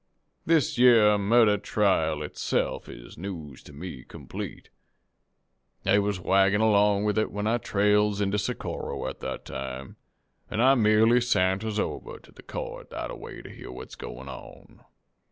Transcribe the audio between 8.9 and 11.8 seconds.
that time, an' I merely sa'nters